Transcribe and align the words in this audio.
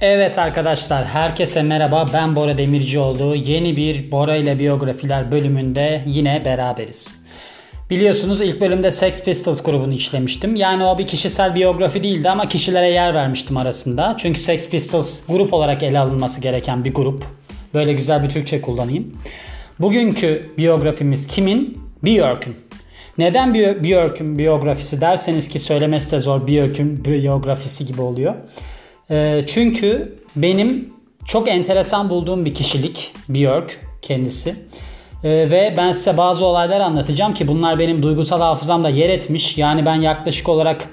Evet 0.00 0.38
arkadaşlar 0.38 1.04
herkese 1.04 1.62
merhaba 1.62 2.06
ben 2.12 2.36
Bora 2.36 2.58
Demircioğlu 2.58 3.34
yeni 3.34 3.76
bir 3.76 4.12
Bora 4.12 4.36
ile 4.36 4.58
biyografiler 4.58 5.32
bölümünde 5.32 6.02
yine 6.06 6.42
beraberiz. 6.44 7.24
Biliyorsunuz 7.90 8.40
ilk 8.40 8.60
bölümde 8.60 8.90
Sex 8.90 9.24
Pistols 9.24 9.62
grubunu 9.62 9.94
işlemiştim. 9.94 10.56
Yani 10.56 10.84
o 10.84 10.98
bir 10.98 11.06
kişisel 11.06 11.54
biyografi 11.54 12.02
değildi 12.02 12.30
ama 12.30 12.48
kişilere 12.48 12.90
yer 12.90 13.14
vermiştim 13.14 13.56
arasında. 13.56 14.16
Çünkü 14.18 14.40
Sex 14.40 14.70
Pistols 14.70 15.26
grup 15.28 15.52
olarak 15.52 15.82
ele 15.82 15.98
alınması 15.98 16.40
gereken 16.40 16.84
bir 16.84 16.94
grup. 16.94 17.24
Böyle 17.74 17.92
güzel 17.92 18.22
bir 18.22 18.28
Türkçe 18.28 18.62
kullanayım. 18.62 19.18
Bugünkü 19.80 20.50
biyografimiz 20.58 21.26
kimin? 21.26 21.82
Björk'ün. 22.04 22.56
Neden 23.18 23.54
Björk'ün 23.54 24.38
biyografisi 24.38 25.00
derseniz 25.00 25.48
ki 25.48 25.58
söylemesi 25.58 26.10
de 26.10 26.20
zor 26.20 26.46
Björk'ün 26.46 27.04
biyografisi 27.04 27.86
gibi 27.86 28.02
oluyor. 28.02 28.34
E, 29.10 29.44
çünkü 29.46 30.18
benim 30.36 30.94
çok 31.24 31.48
enteresan 31.48 32.10
bulduğum 32.10 32.44
bir 32.44 32.54
kişilik 32.54 33.12
Björk 33.28 33.80
kendisi. 34.02 34.56
E, 35.24 35.30
ve 35.30 35.74
ben 35.76 35.92
size 35.92 36.16
bazı 36.16 36.44
olaylar 36.44 36.80
anlatacağım 36.80 37.34
ki 37.34 37.48
bunlar 37.48 37.78
benim 37.78 38.02
duygusal 38.02 38.40
hafızamda 38.40 38.88
yer 38.88 39.08
etmiş. 39.08 39.58
Yani 39.58 39.86
ben 39.86 39.94
yaklaşık 39.94 40.48
olarak 40.48 40.88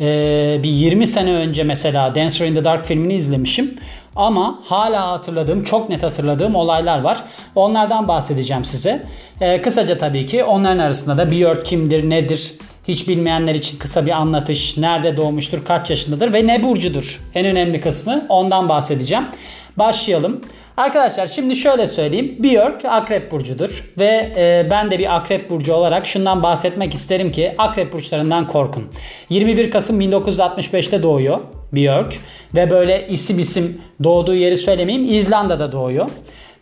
e, 0.00 0.60
bir 0.62 0.68
20 0.68 1.06
sene 1.06 1.32
önce 1.32 1.64
mesela 1.64 2.14
Dancer 2.14 2.46
in 2.46 2.54
the 2.54 2.64
Dark 2.64 2.84
filmini 2.84 3.14
izlemişim. 3.14 3.78
Ama 4.16 4.60
hala 4.64 5.10
hatırladığım, 5.10 5.64
çok 5.64 5.88
net 5.88 6.02
hatırladığım 6.02 6.54
olaylar 6.54 7.00
var. 7.00 7.24
Onlardan 7.54 8.08
bahsedeceğim 8.08 8.64
size. 8.64 9.06
E, 9.40 9.62
kısaca 9.62 9.98
tabii 9.98 10.26
ki 10.26 10.44
onların 10.44 10.78
arasında 10.78 11.18
da 11.18 11.30
Björk 11.30 11.66
kimdir, 11.66 12.10
nedir, 12.10 12.54
hiç 12.88 13.08
bilmeyenler 13.08 13.54
için 13.54 13.78
kısa 13.78 14.06
bir 14.06 14.10
anlatış. 14.10 14.76
Nerede 14.76 15.16
doğmuştur, 15.16 15.64
kaç 15.64 15.90
yaşındadır 15.90 16.32
ve 16.32 16.46
ne 16.46 16.62
burcudur? 16.62 17.20
En 17.34 17.46
önemli 17.46 17.80
kısmı 17.80 18.26
ondan 18.28 18.68
bahsedeceğim. 18.68 19.24
Başlayalım. 19.76 20.40
Arkadaşlar 20.76 21.26
şimdi 21.26 21.56
şöyle 21.56 21.86
söyleyeyim. 21.86 22.36
Björk 22.38 22.84
akrep 22.84 23.32
burcudur 23.32 23.92
ve 23.98 24.32
e, 24.36 24.66
ben 24.70 24.90
de 24.90 24.98
bir 24.98 25.16
akrep 25.16 25.50
burcu 25.50 25.74
olarak 25.74 26.06
şundan 26.06 26.42
bahsetmek 26.42 26.94
isterim 26.94 27.32
ki 27.32 27.54
akrep 27.58 27.92
burçlarından 27.92 28.46
korkun. 28.46 28.84
21 29.30 29.70
Kasım 29.70 30.00
1965'te 30.00 31.02
doğuyor 31.02 31.40
Björk 31.72 32.14
ve 32.54 32.70
böyle 32.70 33.06
isim 33.08 33.38
isim 33.38 33.82
doğduğu 34.04 34.34
yeri 34.34 34.56
söylemeyeyim 34.56 35.14
İzlanda'da 35.14 35.72
doğuyor. 35.72 36.08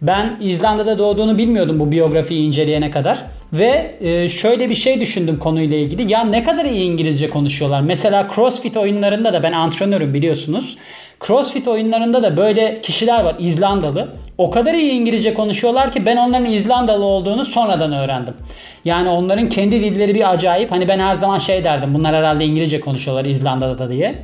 Ben 0.03 0.36
İzlanda'da 0.41 0.98
doğduğunu 0.98 1.39
bilmiyordum 1.39 1.81
bu 1.81 1.92
biyografiyi 1.92 2.47
inceleyene 2.47 2.91
kadar. 2.91 3.25
Ve 3.53 3.97
e, 4.00 4.28
şöyle 4.28 4.70
bir 4.70 4.75
şey 4.75 5.00
düşündüm 5.00 5.39
konuyla 5.39 5.77
ilgili. 5.77 6.12
Ya 6.12 6.25
ne 6.25 6.42
kadar 6.42 6.64
iyi 6.64 6.84
İngilizce 6.84 7.31
konuşuyorlar. 7.31 7.81
Mesela 7.81 8.28
CrossFit 8.34 8.77
oyunlarında 8.77 9.33
da 9.33 9.42
ben 9.42 9.53
antrenörüm 9.53 10.14
biliyorsunuz. 10.14 10.77
CrossFit 11.27 11.69
oyunlarında 11.69 12.23
da 12.23 12.36
böyle 12.36 12.80
kişiler 12.80 13.25
var 13.25 13.36
İzlandalı. 13.39 14.08
O 14.39 14.50
kadar 14.50 14.75
iyi 14.75 14.92
İngilizce 14.92 15.34
konuşuyorlar 15.34 15.92
ki 15.92 16.06
ben 16.06 16.17
onların 16.17 16.50
İzlandalı 16.50 17.05
olduğunu 17.05 17.45
sonradan 17.45 17.92
öğrendim. 17.92 18.34
Yani 18.84 19.08
onların 19.08 19.48
kendi 19.48 19.84
dilleri 19.84 20.14
bir 20.14 20.30
acayip. 20.30 20.70
Hani 20.70 20.89
ben 20.89 20.98
her 20.98 21.14
zaman 21.14 21.39
şey 21.39 21.64
derdim 21.64 21.95
bunlar 21.95 22.14
herhalde 22.14 22.45
İngilizce 22.45 22.80
konuşuyorlar 22.80 23.25
İzlanda'da 23.25 23.91
diye. 23.91 24.14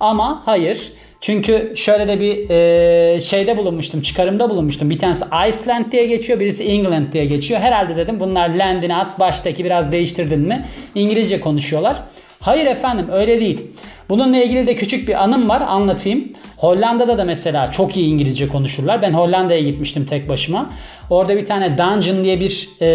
Ama 0.00 0.42
hayır. 0.44 0.92
Çünkü 1.20 1.72
şöyle 1.76 2.08
de 2.08 2.20
bir 2.20 2.50
e, 2.50 3.20
şeyde 3.20 3.56
bulunmuştum, 3.56 4.02
çıkarımda 4.02 4.50
bulunmuştum. 4.50 4.90
Bir 4.90 4.98
tanesi 4.98 5.24
Iceland 5.48 5.92
diye 5.92 6.06
geçiyor, 6.06 6.40
birisi 6.40 6.64
England 6.64 7.12
diye 7.12 7.24
geçiyor. 7.24 7.60
Herhalde 7.60 7.96
dedim 7.96 8.20
bunlar 8.20 8.48
landini 8.48 8.96
at, 8.96 9.20
baştaki 9.20 9.64
biraz 9.64 9.92
değiştirdin 9.92 10.40
mi? 10.40 10.68
İngilizce 10.94 11.40
konuşuyorlar. 11.40 12.02
Hayır 12.40 12.66
efendim 12.66 13.06
öyle 13.12 13.40
değil. 13.40 13.62
Bununla 14.08 14.36
ilgili 14.36 14.66
de 14.66 14.76
küçük 14.76 15.08
bir 15.08 15.22
anım 15.24 15.48
var 15.48 15.60
anlatayım. 15.60 16.24
Hollanda'da 16.56 17.18
da 17.18 17.24
mesela 17.24 17.70
çok 17.72 17.96
iyi 17.96 18.08
İngilizce 18.08 18.48
konuşurlar. 18.48 19.02
Ben 19.02 19.12
Hollanda'ya 19.12 19.60
gitmiştim 19.60 20.04
tek 20.04 20.28
başıma. 20.28 20.70
Orada 21.10 21.36
bir 21.36 21.46
tane 21.46 21.78
dungeon 21.78 22.24
diye 22.24 22.40
bir 22.40 22.68
e, 22.80 22.86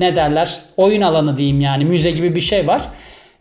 ne 0.00 0.16
derler 0.16 0.60
oyun 0.76 1.02
alanı 1.02 1.36
diyeyim 1.36 1.60
yani 1.60 1.84
müze 1.84 2.10
gibi 2.10 2.34
bir 2.34 2.40
şey 2.40 2.66
var. 2.66 2.82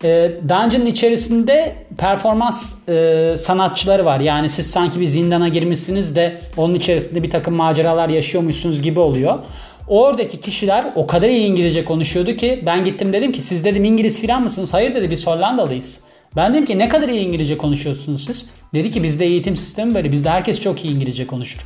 E, 0.03 0.31
Dungeon'ın 0.49 0.85
içerisinde 0.85 1.75
performans 1.97 2.75
e, 2.89 3.35
sanatçıları 3.37 4.05
var. 4.05 4.19
Yani 4.19 4.49
siz 4.49 4.71
sanki 4.71 4.99
bir 4.99 5.05
zindana 5.05 5.47
girmişsiniz 5.47 6.15
de 6.15 6.41
onun 6.57 6.73
içerisinde 6.75 7.23
bir 7.23 7.29
takım 7.29 7.53
maceralar 7.53 8.09
yaşıyormuşsunuz 8.09 8.81
gibi 8.81 8.99
oluyor. 8.99 9.39
Oradaki 9.87 10.41
kişiler 10.41 10.93
o 10.95 11.07
kadar 11.07 11.29
iyi 11.29 11.47
İngilizce 11.47 11.85
konuşuyordu 11.85 12.33
ki 12.35 12.63
ben 12.65 12.85
gittim 12.85 13.13
dedim 13.13 13.31
ki 13.31 13.41
siz 13.41 13.65
dedim 13.65 13.83
İngiliz 13.83 14.21
filan 14.21 14.43
mısınız? 14.43 14.73
Hayır 14.73 14.95
dedi 14.95 15.11
biz 15.11 15.27
Hollandalıyız. 15.27 16.08
Ben 16.35 16.53
dedim 16.53 16.65
ki 16.65 16.79
ne 16.79 16.89
kadar 16.89 17.09
iyi 17.09 17.25
İngilizce 17.25 17.57
konuşuyorsunuz 17.57 18.25
siz? 18.25 18.49
Dedi 18.73 18.91
ki 18.91 19.03
bizde 19.03 19.25
eğitim 19.25 19.55
sistemi 19.55 19.95
böyle. 19.95 20.11
Bizde 20.11 20.29
herkes 20.29 20.61
çok 20.61 20.85
iyi 20.85 20.95
İngilizce 20.95 21.27
konuşur. 21.27 21.59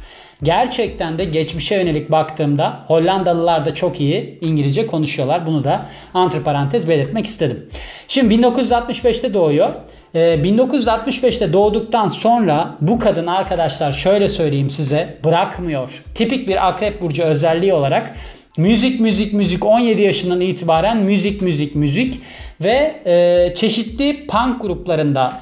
Gerçekten 0.44 1.18
de 1.18 1.26
geçmişe 1.26 1.76
yönelik 1.76 2.12
baktığımda 2.12 2.84
Hollandalılar 2.88 3.66
da 3.66 3.74
çok 3.74 4.02
iyi 4.02 4.40
İngilizce 4.42 4.88
konuşuyorlar. 4.88 5.46
Bunu 5.46 5.64
da 5.64 5.86
antiparantez 6.14 6.88
belirtmek 6.88 7.26
istedim. 7.26 7.70
Şimdi 8.08 8.36
1965'te 8.36 9.34
doğuyor. 9.34 9.70
1965'te 10.16 11.46
ee, 11.46 11.54
doğduktan 11.54 12.08
sonra 12.08 12.76
bu 12.82 13.00
kadın 13.00 13.28
arkadaşlar 13.28 13.94
şöyle 13.94 14.30
söyleyeyim 14.30 14.70
size 14.70 15.18
bırakmıyor. 15.24 16.04
Tipik 16.16 16.48
bir 16.48 16.68
akrep 16.68 17.02
burcu 17.02 17.24
özelliği 17.24 17.74
olarak 17.74 18.16
müzik 18.58 19.00
müzik 19.00 19.34
müzik 19.34 19.66
17 19.66 20.02
yaşından 20.02 20.42
itibaren 20.42 20.98
müzik 20.98 21.42
müzik 21.42 21.76
müzik 21.76 22.22
ve 22.62 23.02
e, 23.06 23.56
çeşitli 23.56 24.28
punk 24.28 24.62
gruplarında 24.62 25.34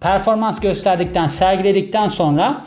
performans 0.00 0.60
gösterdikten 0.60 1.26
sergiledikten 1.26 2.08
sonra 2.08 2.64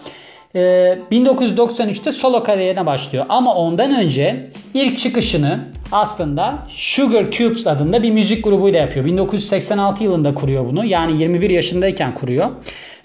1993'te 0.56 2.10
ee, 2.10 2.12
solo 2.12 2.44
kariyerine 2.44 2.86
başlıyor. 2.86 3.26
Ama 3.30 3.56
ondan 3.56 4.00
önce 4.00 4.50
ilk 4.74 4.98
çıkışını 4.98 5.60
aslında 5.92 6.60
Sugar 6.70 7.32
Cubes 7.32 7.68
adında 7.68 8.04
bir 8.04 8.12
müzik 8.12 8.44
grubuyla 8.44 8.80
yapıyor. 8.80 9.06
1986 9.06 10.04
yılında 10.04 10.34
kuruyor 10.34 10.66
bunu. 10.66 10.86
Yani 10.86 11.22
21 11.22 11.50
yaşındayken 11.50 12.14
kuruyor. 12.14 12.50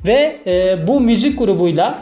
Ve 0.06 0.36
e, 0.46 0.86
bu 0.86 1.00
müzik 1.00 1.38
grubuyla 1.38 1.98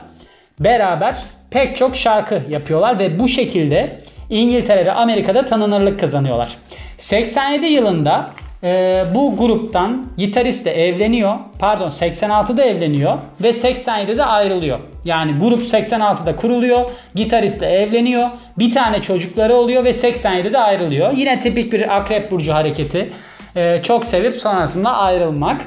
beraber 0.60 1.16
pek 1.50 1.76
çok 1.76 1.96
şarkı 1.96 2.42
yapıyorlar 2.50 2.98
ve 2.98 3.18
bu 3.18 3.28
şekilde 3.28 4.00
İngiltere 4.30 4.86
ve 4.86 4.92
Amerika'da 4.92 5.44
tanınırlık 5.44 6.00
kazanıyorlar. 6.00 6.56
87 6.98 7.66
yılında 7.66 8.30
e, 8.62 9.04
bu 9.14 9.36
gruptan 9.36 10.06
gitarist 10.16 10.66
de 10.66 10.86
evleniyor. 10.88 11.34
Pardon 11.58 11.88
86'da 11.88 12.64
evleniyor 12.64 13.18
ve 13.42 13.50
87'de 13.50 14.24
ayrılıyor. 14.24 14.78
Yani 15.04 15.38
grup 15.38 15.62
86'da 15.62 16.36
kuruluyor. 16.36 16.90
Gitaristle 17.14 17.66
evleniyor. 17.66 18.28
Bir 18.58 18.72
tane 18.72 19.02
çocukları 19.02 19.54
oluyor 19.54 19.84
ve 19.84 19.90
87'de 19.90 20.58
ayrılıyor. 20.58 21.12
Yine 21.12 21.40
tipik 21.40 21.72
bir 21.72 21.96
akrep 21.96 22.30
burcu 22.30 22.54
hareketi. 22.54 23.12
E, 23.56 23.82
çok 23.82 24.04
sevip 24.04 24.36
sonrasında 24.36 24.96
ayrılmak. 24.96 25.66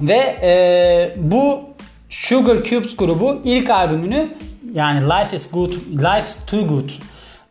Ve 0.00 0.36
e, 0.42 1.10
bu 1.16 1.60
Sugar 2.10 2.62
Cubes 2.62 2.96
grubu 2.96 3.40
ilk 3.44 3.70
albümünü 3.70 4.28
yani 4.74 5.00
Life 5.06 5.36
is 5.36 5.50
Good, 5.50 5.72
Life's 5.92 6.46
Too 6.46 6.66
Good 6.66 6.90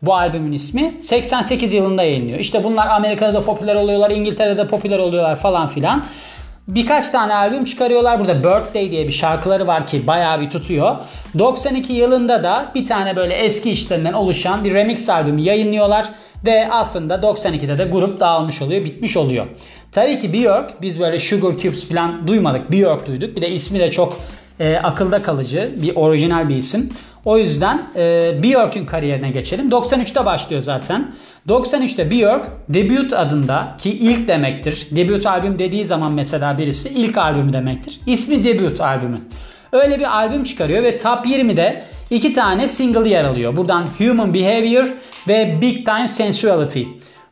bu 0.02 0.14
albümün 0.14 0.52
ismi 0.52 0.92
88 0.98 1.72
yılında 1.72 2.02
yayınlıyor. 2.02 2.38
İşte 2.38 2.64
bunlar 2.64 2.86
Amerika'da 2.86 3.34
da 3.34 3.42
popüler 3.42 3.74
oluyorlar, 3.74 4.10
İngiltere'de 4.10 4.66
popüler 4.66 4.98
oluyorlar 4.98 5.36
falan 5.36 5.68
filan. 5.68 6.04
Birkaç 6.68 7.10
tane 7.10 7.34
albüm 7.34 7.64
çıkarıyorlar. 7.64 8.20
Burada 8.20 8.38
Birthday 8.38 8.90
diye 8.90 9.06
bir 9.06 9.12
şarkıları 9.12 9.66
var 9.66 9.86
ki 9.86 10.06
bayağı 10.06 10.40
bir 10.40 10.50
tutuyor. 10.50 10.96
92 11.38 11.92
yılında 11.92 12.42
da 12.42 12.72
bir 12.74 12.86
tane 12.86 13.16
böyle 13.16 13.34
eski 13.34 13.70
işlerinden 13.70 14.12
oluşan 14.12 14.64
bir 14.64 14.74
remix 14.74 15.08
albümü 15.08 15.40
yayınlıyorlar. 15.40 16.08
Ve 16.46 16.68
aslında 16.70 17.14
92'de 17.14 17.78
de 17.78 17.84
grup 17.84 18.20
dağılmış 18.20 18.62
oluyor, 18.62 18.84
bitmiş 18.84 19.16
oluyor. 19.16 19.46
Tabii 19.92 20.18
ki 20.18 20.32
Björk, 20.32 20.82
biz 20.82 21.00
böyle 21.00 21.18
Sugar 21.18 21.56
Cubes 21.58 21.88
falan 21.88 22.28
duymadık. 22.28 22.72
Björk 22.72 23.06
duyduk. 23.06 23.36
Bir 23.36 23.42
de 23.42 23.48
ismi 23.48 23.78
de 23.78 23.90
çok 23.90 24.20
e, 24.60 24.76
akılda 24.76 25.22
kalıcı, 25.22 25.74
bir 25.82 25.96
orijinal 25.96 26.48
bir 26.48 26.56
isim. 26.56 26.90
O 27.24 27.38
yüzden 27.38 27.88
e, 27.96 28.34
Björk'ün 28.42 28.86
kariyerine 28.86 29.30
geçelim. 29.30 29.70
93'te 29.70 30.26
başlıyor 30.26 30.62
zaten. 30.62 31.14
93'te 31.48 32.10
Björk 32.10 32.46
debut 32.68 33.12
adında 33.12 33.76
ki 33.78 33.90
ilk 33.90 34.28
demektir. 34.28 34.88
Debut 34.90 35.26
albüm 35.26 35.58
dediği 35.58 35.84
zaman 35.84 36.12
mesela 36.12 36.58
birisi 36.58 36.88
ilk 36.88 37.18
albüm 37.18 37.52
demektir. 37.52 38.00
İsmi 38.06 38.44
debut 38.44 38.80
albümün. 38.80 39.28
Öyle 39.72 39.98
bir 39.98 40.16
albüm 40.16 40.44
çıkarıyor 40.44 40.82
ve 40.82 40.98
top 40.98 41.26
20'de 41.26 41.82
iki 42.10 42.32
tane 42.32 42.68
single 42.68 43.08
yer 43.08 43.24
alıyor. 43.24 43.56
Buradan 43.56 43.86
Human 43.98 44.34
Behavior 44.34 44.86
ve 45.28 45.58
Big 45.60 45.86
Time 45.86 46.08
Sensuality. 46.08 46.82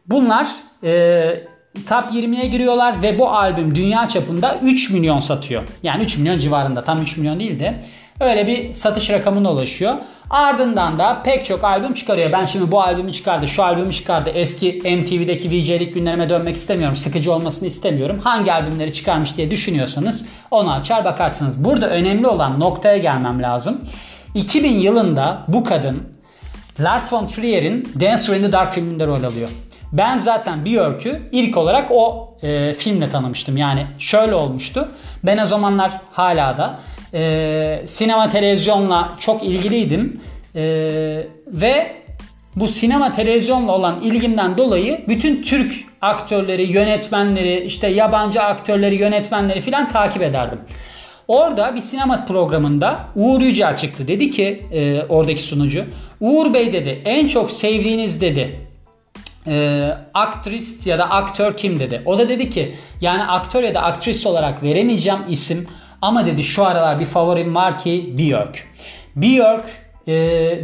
Bunlar 0.07 0.49
e, 0.85 1.54
top 1.75 2.13
20'ye 2.13 2.47
giriyorlar 2.47 3.03
ve 3.03 3.19
bu 3.19 3.29
albüm 3.29 3.75
dünya 3.75 4.09
çapında 4.09 4.59
3 4.63 4.91
milyon 4.91 5.21
satıyor. 5.21 5.63
Yani 5.83 6.05
3 6.05 6.19
milyon 6.19 6.39
civarında 6.39 6.85
tam 6.85 7.03
3 7.03 7.17
milyon 7.17 7.41
değil 7.41 7.61
de 7.61 7.83
Öyle 8.21 8.47
bir 8.47 8.73
satış 8.73 9.11
rakamına 9.11 9.53
ulaşıyor. 9.53 9.95
Ardından 10.31 10.99
da 10.99 11.23
pek 11.23 11.45
çok 11.45 11.65
albüm 11.65 11.95
çıkarıyor. 11.95 12.33
Ben 12.33 12.45
şimdi 12.45 12.71
bu 12.71 12.83
albümü 12.83 13.13
çıkardı, 13.13 13.49
şu 13.49 13.63
albümü 13.63 13.93
çıkardı. 13.93 14.31
Eski 14.31 14.73
MTV'deki 14.85 15.51
VJ'lik 15.51 15.95
günlerime 15.95 16.29
dönmek 16.29 16.57
istemiyorum. 16.57 16.97
Sıkıcı 16.97 17.33
olmasını 17.33 17.69
istemiyorum. 17.69 18.19
Hangi 18.25 18.53
albümleri 18.53 18.93
çıkarmış 18.93 19.37
diye 19.37 19.51
düşünüyorsanız 19.51 20.27
onu 20.51 20.73
açar 20.73 21.05
bakarsınız. 21.05 21.65
Burada 21.65 21.91
önemli 21.91 22.27
olan 22.27 22.61
noktaya 22.61 22.99
gelmem 22.99 23.43
lazım. 23.43 23.81
2000 24.35 24.79
yılında 24.79 25.45
bu 25.49 25.65
kadın 25.65 26.03
Lars 26.81 27.13
von 27.13 27.27
Trier'in 27.27 27.93
Dancer 28.01 28.37
in 28.37 28.43
the 28.43 28.53
Dark 28.53 28.73
filminde 28.73 29.07
rol 29.07 29.23
alıyor. 29.23 29.49
Ben 29.95 30.19
zaten 30.19 30.65
Björk'ü 30.65 31.23
ilk 31.33 31.57
olarak 31.57 31.87
o 31.91 32.35
e, 32.43 32.75
filmle 32.75 33.09
tanımıştım. 33.09 33.57
Yani 33.57 33.87
şöyle 33.99 34.35
olmuştu. 34.35 34.89
Ben 35.25 35.39
o 35.39 35.47
zamanlar 35.47 35.93
hala 36.13 36.59
da 36.59 36.81
e, 37.19 37.83
sinema 37.85 38.29
televizyonla 38.29 39.13
çok 39.21 39.45
ilgiliydim. 39.45 40.21
E, 40.55 40.63
ve 41.47 41.93
bu 42.57 42.69
sinema 42.69 43.13
televizyonla 43.13 43.73
olan 43.73 44.01
ilgimden 44.03 44.59
dolayı 44.59 45.05
bütün 45.09 45.43
Türk 45.43 45.73
aktörleri, 46.01 46.63
yönetmenleri, 46.63 47.61
işte 47.65 47.89
yabancı 47.89 48.43
aktörleri, 48.43 48.95
yönetmenleri 48.95 49.61
filan 49.61 49.89
takip 49.89 50.23
ederdim. 50.23 50.59
Orada 51.29 51.75
bir 51.75 51.81
sinema 51.81 52.25
programında 52.25 53.01
Uğur 53.17 53.41
Yücel 53.41 53.77
çıktı. 53.77 54.09
Dedi 54.09 54.31
ki 54.31 54.63
e, 54.73 55.03
oradaki 55.09 55.43
sunucu. 55.43 55.85
Uğur 56.21 56.55
Bey 56.55 56.73
dedi 56.73 57.03
en 57.05 57.27
çok 57.27 57.51
sevdiğiniz 57.51 58.21
dedi 58.21 58.61
e, 59.47 59.89
aktrist 60.15 60.87
ya 60.87 60.99
da 60.99 61.11
aktör 61.11 61.57
kim 61.57 61.81
dedi. 61.81 62.03
O 62.07 62.19
da 62.19 62.29
dedi 62.29 62.51
ki 62.51 62.75
yani 63.01 63.25
aktör 63.25 63.63
ya 63.63 63.75
da 63.75 63.83
aktris 63.83 64.27
olarak 64.27 64.63
veremeyeceğim 64.63 65.21
isim 65.29 65.67
ama 66.03 66.27
dedi 66.27 66.45
şu 66.45 66.65
aralar 66.65 67.01
bir 67.01 67.07
favorim 67.07 67.55
var 67.55 67.79
ki 67.79 68.15
Björk. 68.19 68.67
Björk 69.17 69.65
e, 70.07 70.13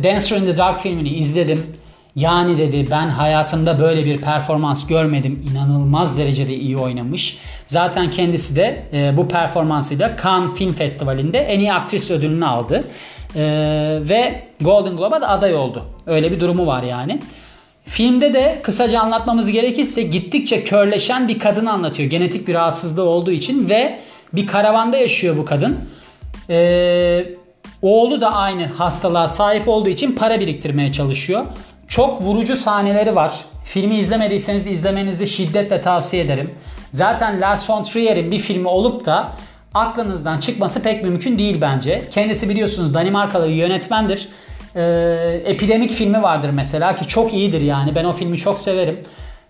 Dancer 0.03 0.37
in 0.37 0.45
the 0.45 0.57
Dark 0.57 0.81
filmini 0.81 1.09
izledim. 1.09 1.77
Yani 2.17 2.59
dedi 2.59 2.91
ben 2.91 3.09
hayatımda 3.09 3.79
böyle 3.79 4.05
bir 4.05 4.17
performans 4.17 4.87
görmedim. 4.87 5.47
İnanılmaz 5.51 6.19
derecede 6.19 6.55
iyi 6.55 6.77
oynamış. 6.77 7.39
Zaten 7.67 8.11
kendisi 8.11 8.57
de 8.57 8.83
e, 8.93 9.17
bu 9.17 9.29
performansıyla 9.29 10.17
Cannes 10.23 10.55
Film 10.55 10.73
Festivali'nde 10.73 11.39
en 11.39 11.59
iyi 11.59 11.73
aktris 11.73 12.11
ödülünü 12.11 12.47
aldı. 12.47 12.85
E, 13.37 13.43
ve 14.03 14.45
Golden 14.61 14.97
Globe'a 14.97 15.23
da 15.23 15.29
aday 15.29 15.55
oldu. 15.55 15.85
Öyle 16.07 16.33
bir 16.33 16.41
durumu 16.41 16.67
var 16.67 16.83
yani. 16.83 17.21
Filmde 17.91 18.35
de 18.35 18.61
kısaca 18.63 19.01
anlatmamız 19.01 19.51
gerekirse 19.51 20.03
gittikçe 20.03 20.65
körleşen 20.65 21.29
bir 21.29 21.39
kadın 21.39 21.67
anlatıyor. 21.67 22.11
Genetik 22.11 22.49
bir 22.49 22.55
rahatsızlığı 22.55 23.03
olduğu 23.03 23.31
için 23.31 23.69
ve 23.69 23.99
bir 24.33 24.47
karavanda 24.47 24.97
yaşıyor 24.97 25.37
bu 25.37 25.45
kadın. 25.45 25.79
Ee, 26.51 27.25
oğlu 27.83 28.21
da 28.21 28.33
aynı 28.33 28.67
hastalığa 28.67 29.29
sahip 29.29 29.69
olduğu 29.69 29.89
için 29.89 30.13
para 30.13 30.41
biriktirmeye 30.41 30.93
çalışıyor. 30.93 31.45
Çok 31.89 32.23
vurucu 32.23 32.57
sahneleri 32.57 33.15
var. 33.15 33.45
Filmi 33.65 33.97
izlemediyseniz 33.97 34.67
izlemenizi 34.67 35.29
şiddetle 35.29 35.81
tavsiye 35.81 36.23
ederim. 36.23 36.51
Zaten 36.93 37.41
Lars 37.41 37.71
von 37.71 37.85
Trier'in 37.85 38.31
bir 38.31 38.39
filmi 38.39 38.69
olup 38.69 39.05
da 39.05 39.33
aklınızdan 39.75 40.41
çıkması 40.41 40.83
pek 40.83 41.05
mümkün 41.05 41.39
değil 41.39 41.61
bence. 41.61 42.03
Kendisi 42.11 42.49
biliyorsunuz 42.49 42.95
Danimarkalı 42.95 43.49
bir 43.49 43.55
yönetmendir. 43.55 44.29
Ee, 44.77 45.43
Epidemik 45.45 45.91
filmi 45.91 46.23
vardır 46.23 46.51
mesela 46.51 46.97
ki 46.97 47.09
çok 47.09 47.35
iyidir 47.35 47.61
yani. 47.61 47.95
Ben 47.95 48.05
o 48.05 48.13
filmi 48.13 48.39
çok 48.39 48.59
severim. 48.59 49.01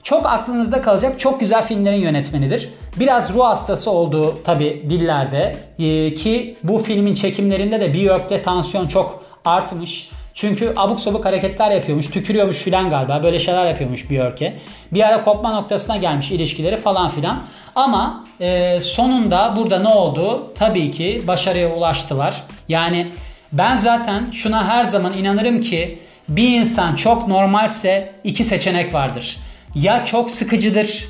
Çok 0.03 0.27
aklınızda 0.27 0.83
kalacak 0.83 1.21
çok 1.21 1.41
güzel 1.41 1.63
filmlerin 1.63 2.01
yönetmenidir. 2.01 2.69
Biraz 2.97 3.35
ruh 3.35 3.45
hastası 3.45 3.91
olduğu 3.91 4.43
tabi 4.45 4.87
dillerde 4.91 5.57
ee, 5.79 6.15
ki 6.15 6.57
bu 6.63 6.79
filmin 6.79 7.15
çekimlerinde 7.15 7.81
de 7.81 7.95
Björk'te 7.95 8.43
tansiyon 8.43 8.89
çok 8.89 9.25
artmış. 9.45 10.11
Çünkü 10.35 10.73
abuk 10.77 11.01
sabuk 11.01 11.25
hareketler 11.25 11.71
yapıyormuş, 11.71 12.11
tükürüyormuş 12.11 12.57
filan 12.57 12.91
galiba. 12.91 13.23
Böyle 13.23 13.39
şeyler 13.39 13.67
yapıyormuş 13.67 14.11
Björk'e. 14.11 14.57
Bir 14.93 15.03
ara 15.03 15.23
kopma 15.23 15.53
noktasına 15.53 15.97
gelmiş 15.97 16.31
ilişkileri 16.31 16.77
falan 16.77 17.09
filan. 17.09 17.39
Ama 17.75 18.25
e, 18.41 18.81
sonunda 18.81 19.55
burada 19.57 19.79
ne 19.79 19.89
oldu? 19.89 20.53
Tabii 20.55 20.91
ki 20.91 21.23
başarıya 21.27 21.75
ulaştılar. 21.75 22.43
Yani 22.69 23.13
ben 23.53 23.77
zaten 23.77 24.31
şuna 24.33 24.69
her 24.69 24.85
zaman 24.85 25.13
inanırım 25.13 25.61
ki 25.61 25.99
bir 26.29 26.61
insan 26.61 26.97
çok 26.97 27.29
normalse 27.29 28.13
iki 28.25 28.45
seçenek 28.45 28.95
vardır. 28.95 29.39
Ya 29.75 30.05
çok 30.05 30.31
sıkıcıdır 30.31 31.09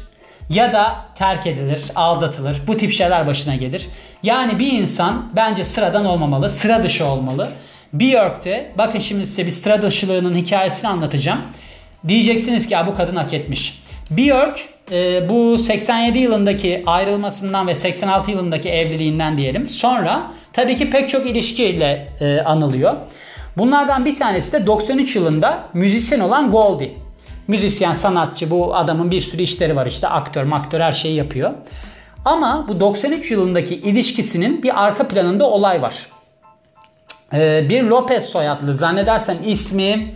ya 0.50 0.72
da 0.72 0.96
terk 1.14 1.46
edilir, 1.46 1.84
aldatılır. 1.94 2.62
Bu 2.66 2.76
tip 2.76 2.92
şeyler 2.92 3.26
başına 3.26 3.54
gelir. 3.54 3.88
Yani 4.22 4.58
bir 4.58 4.72
insan 4.72 5.32
bence 5.37 5.64
sıradan 5.64 6.04
olmamalı, 6.04 6.50
sıra 6.50 6.82
dışı 6.82 7.06
olmalı. 7.06 7.48
Björk'te 7.92 8.72
bakın 8.78 8.98
şimdi 8.98 9.26
size 9.26 9.46
bir 9.46 9.50
sıra 9.50 9.82
dışılığının 9.82 10.34
hikayesini 10.34 10.90
anlatacağım. 10.90 11.40
Diyeceksiniz 12.08 12.66
ki 12.66 12.75
ya 12.75 12.86
bu 12.86 12.94
kadın 12.94 13.16
hak 13.16 13.34
etmiş. 13.34 13.80
Björk 14.10 14.68
e, 14.92 15.28
bu 15.28 15.58
87 15.58 16.18
yılındaki 16.18 16.82
ayrılmasından 16.86 17.66
ve 17.66 17.74
86 17.74 18.30
yılındaki 18.30 18.68
evliliğinden 18.68 19.38
diyelim. 19.38 19.68
Sonra 19.68 20.32
tabii 20.52 20.76
ki 20.76 20.90
pek 20.90 21.08
çok 21.08 21.26
ilişkiyle 21.26 22.08
e, 22.20 22.40
anılıyor. 22.40 22.94
Bunlardan 23.56 24.04
bir 24.04 24.14
tanesi 24.14 24.52
de 24.52 24.66
93 24.66 25.16
yılında 25.16 25.68
müzisyen 25.72 26.20
olan 26.20 26.50
Goldie. 26.50 26.90
Müzisyen, 27.48 27.92
sanatçı 27.92 28.50
bu 28.50 28.76
adamın 28.76 29.10
bir 29.10 29.20
sürü 29.20 29.42
işleri 29.42 29.76
var 29.76 29.86
işte 29.86 30.08
aktör, 30.08 30.44
maktör 30.44 30.80
her 30.80 30.92
şeyi 30.92 31.14
yapıyor. 31.14 31.54
Ama 32.24 32.64
bu 32.68 32.80
93 32.80 33.30
yılındaki 33.30 33.74
ilişkisinin 33.74 34.62
bir 34.62 34.84
arka 34.84 35.08
planında 35.08 35.50
olay 35.50 35.82
var. 35.82 36.06
Ee, 37.32 37.66
bir 37.68 37.82
Lopez 37.82 38.24
soyadlı 38.24 38.76
zannedersem 38.76 39.36
ismi 39.44 40.14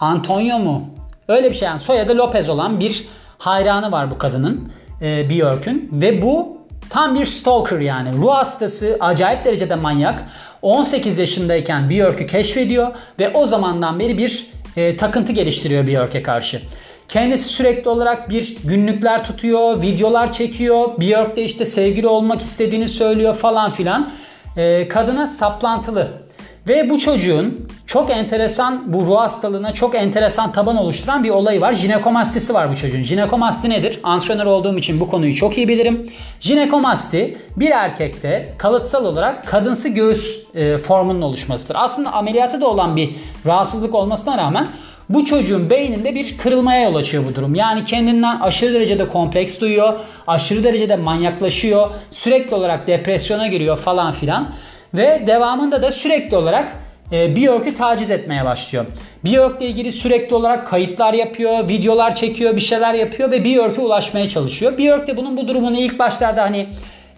Antonio 0.00 0.58
mu? 0.58 0.84
Öyle 1.28 1.50
bir 1.50 1.54
şey 1.54 1.68
yani 1.68 1.78
soyadı 1.78 2.16
Lopez 2.16 2.48
olan 2.48 2.80
bir 2.80 3.08
hayranı 3.38 3.92
var 3.92 4.10
bu 4.10 4.18
kadının 4.18 4.68
e, 5.02 5.30
Björk'ün 5.30 5.88
ve 5.92 6.22
bu 6.22 6.58
tam 6.90 7.14
bir 7.14 7.26
stalker 7.26 7.80
yani 7.80 8.12
ruh 8.12 8.34
hastası 8.34 8.96
acayip 9.00 9.44
derecede 9.44 9.74
manyak 9.74 10.24
18 10.62 11.18
yaşındayken 11.18 11.90
Björk'ü 11.90 12.26
keşfediyor 12.26 12.94
ve 13.20 13.30
o 13.30 13.46
zamandan 13.46 14.00
beri 14.00 14.18
bir 14.18 14.46
e, 14.76 14.96
takıntı 14.96 15.32
geliştiriyor 15.32 15.86
Björk'e 15.86 16.22
karşı. 16.22 16.62
Kendisi 17.08 17.48
sürekli 17.48 17.88
olarak 17.88 18.30
bir 18.30 18.56
günlükler 18.64 19.24
tutuyor, 19.24 19.82
videolar 19.82 20.32
çekiyor. 20.32 21.00
Björk 21.00 21.36
de 21.36 21.44
işte 21.44 21.64
sevgili 21.66 22.06
olmak 22.06 22.42
istediğini 22.42 22.88
söylüyor 22.88 23.34
falan 23.34 23.70
filan. 23.70 24.12
E, 24.56 24.88
kadına 24.88 25.26
saplantılı 25.26 26.23
ve 26.68 26.90
bu 26.90 26.98
çocuğun 26.98 27.68
çok 27.86 28.10
enteresan 28.10 28.92
bu 28.92 29.06
ruh 29.06 29.16
hastalığına 29.16 29.72
çok 29.72 29.94
enteresan 29.94 30.52
taban 30.52 30.76
oluşturan 30.76 31.24
bir 31.24 31.30
olayı 31.30 31.60
var. 31.60 31.74
Jinekomastisi 31.74 32.54
var 32.54 32.70
bu 32.70 32.76
çocuğun. 32.76 33.02
Jinekomasti 33.02 33.70
nedir? 33.70 34.00
Antrenör 34.02 34.46
olduğum 34.46 34.78
için 34.78 35.00
bu 35.00 35.08
konuyu 35.08 35.34
çok 35.34 35.58
iyi 35.58 35.68
bilirim. 35.68 36.10
Jinekomasti 36.40 37.38
bir 37.56 37.70
erkekte 37.70 38.54
kalıtsal 38.58 39.04
olarak 39.04 39.46
kadınsı 39.46 39.88
göğüs 39.88 40.42
e, 40.54 40.76
formunun 40.78 41.22
oluşmasıdır. 41.22 41.76
Aslında 41.78 42.12
ameliyatı 42.12 42.60
da 42.60 42.66
olan 42.66 42.96
bir 42.96 43.10
rahatsızlık 43.46 43.94
olmasına 43.94 44.38
rağmen 44.38 44.68
bu 45.08 45.24
çocuğun 45.24 45.70
beyninde 45.70 46.14
bir 46.14 46.38
kırılmaya 46.38 46.82
yol 46.82 46.94
açıyor 46.94 47.24
bu 47.30 47.34
durum. 47.34 47.54
Yani 47.54 47.84
kendinden 47.84 48.40
aşırı 48.40 48.74
derecede 48.74 49.08
kompleks 49.08 49.60
duyuyor, 49.60 49.92
aşırı 50.26 50.64
derecede 50.64 50.96
manyaklaşıyor, 50.96 51.90
sürekli 52.10 52.54
olarak 52.54 52.86
depresyona 52.86 53.46
giriyor 53.46 53.78
falan 53.78 54.12
filan. 54.12 54.48
Ve 54.94 55.22
devamında 55.26 55.82
da 55.82 55.92
sürekli 55.92 56.36
olarak 56.36 56.72
e, 57.12 57.36
Björk'ü 57.36 57.74
taciz 57.74 58.10
etmeye 58.10 58.44
başlıyor. 58.44 58.86
Björk'le 59.24 59.62
ilgili 59.62 59.92
sürekli 59.92 60.34
olarak 60.34 60.66
kayıtlar 60.66 61.14
yapıyor, 61.14 61.68
videolar 61.68 62.14
çekiyor, 62.14 62.56
bir 62.56 62.60
şeyler 62.60 62.94
yapıyor 62.94 63.30
ve 63.30 63.44
Björk'e 63.44 63.80
ulaşmaya 63.80 64.28
çalışıyor. 64.28 64.78
Björk 64.78 65.06
de 65.06 65.16
bunun 65.16 65.36
bu 65.36 65.48
durumunu 65.48 65.78
ilk 65.78 65.98
başlarda 65.98 66.42
hani 66.42 66.68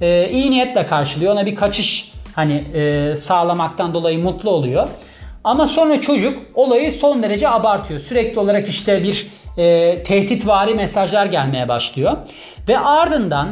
e, 0.00 0.30
iyi 0.30 0.50
niyetle 0.50 0.86
karşılıyor. 0.86 1.32
Ona 1.32 1.46
bir 1.46 1.54
kaçış 1.54 2.12
hani 2.34 2.64
e, 2.74 3.16
sağlamaktan 3.16 3.94
dolayı 3.94 4.18
mutlu 4.18 4.50
oluyor. 4.50 4.88
Ama 5.44 5.66
sonra 5.66 6.00
çocuk 6.00 6.38
olayı 6.54 6.92
son 6.92 7.22
derece 7.22 7.48
abartıyor. 7.48 8.00
Sürekli 8.00 8.38
olarak 8.38 8.68
işte 8.68 9.02
bir 9.02 9.26
e, 9.56 10.02
tehditvari 10.02 10.74
mesajlar 10.74 11.26
gelmeye 11.26 11.68
başlıyor. 11.68 12.16
Ve 12.68 12.78
ardından 12.78 13.48